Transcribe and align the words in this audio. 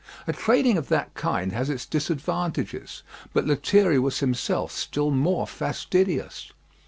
A 0.25 0.33
training 0.33 0.79
of 0.79 0.87
that 0.89 1.13
kind 1.13 1.51
has 1.51 1.69
its 1.69 1.85
disadvantages; 1.85 3.03
but 3.33 3.45
Lethierry 3.45 3.99
was 3.99 4.17
himself 4.17 4.71
still 4.71 5.11
more 5.11 5.45
fastidious. 5.45 6.51